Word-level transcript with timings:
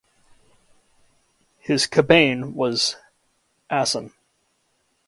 His 1.59 1.85
"kabane" 1.85 2.53
was 2.53 2.95
Ason. 3.71 4.11